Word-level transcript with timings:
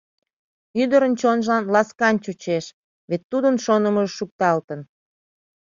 Ӱдырын 0.81 1.13
чонжылан 1.21 1.63
ласкан 1.73 2.15
чучеш, 2.23 2.65
вет 3.09 3.21
тудын 3.31 3.55
шонымыжо 3.65 4.09
шукталтын. 4.17 4.81